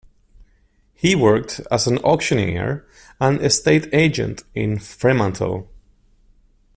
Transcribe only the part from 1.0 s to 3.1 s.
worked as an auctioneer